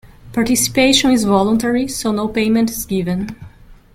Participation 0.33 1.11
is 1.11 1.25
voluntary, 1.25 1.87
so 1.87 2.11
no 2.11 2.27
payment 2.27 2.71
is 2.71 2.87
given. 2.87 3.35